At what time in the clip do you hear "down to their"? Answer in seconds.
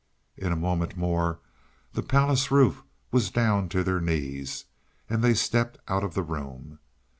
3.29-4.01